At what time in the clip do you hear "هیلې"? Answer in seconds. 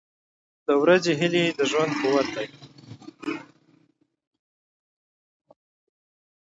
1.21-1.43